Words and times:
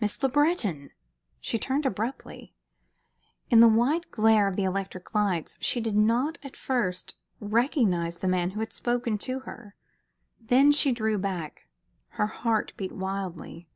"Miss 0.00 0.20
Le 0.20 0.28
Breton!" 0.28 0.90
She 1.40 1.60
turned 1.60 1.86
abruptly. 1.86 2.56
In 3.50 3.60
the 3.60 3.68
white 3.68 4.10
glare 4.10 4.48
of 4.48 4.56
the 4.56 4.64
electric 4.64 5.14
lights 5.14 5.56
she 5.60 5.80
did 5.80 5.94
not 5.96 6.38
at 6.42 6.56
first 6.56 7.14
recognize 7.38 8.18
the 8.18 8.26
man 8.26 8.50
who 8.50 8.58
had 8.58 8.72
spoken 8.72 9.16
to 9.18 9.38
her. 9.46 9.76
Then 10.40 10.72
she 10.72 10.90
drew 10.90 11.18
back. 11.18 11.68
Her 12.18 12.26
heart 12.26 12.72
beat 12.76 12.90
wildly. 12.90 13.68